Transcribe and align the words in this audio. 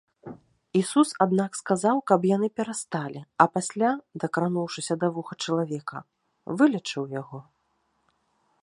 Ісус, 0.79 1.09
аднак 1.25 1.51
сказаў, 1.61 1.97
каб 2.11 2.21
яны 2.35 2.47
перасталі, 2.61 3.21
а 3.45 3.47
пасля, 3.59 3.89
дакрануўшыся 4.25 4.93
да 5.05 5.11
вуха 5.19 5.33
чалавека, 5.47 5.97
вылечыў 6.61 7.03
яго. 7.23 7.39